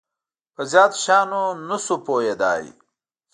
په 0.55 0.61
زیاتو 0.71 0.97
شیانو 1.03 1.43
نه 1.67 1.77
شو 1.83 1.95
پوهیدای. 2.05 2.63